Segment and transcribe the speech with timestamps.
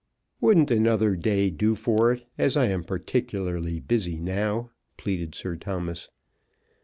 [0.39, 6.09] "Wouldn't another day do for it, as I am particularly busy now?" pleaded Sir Thomas.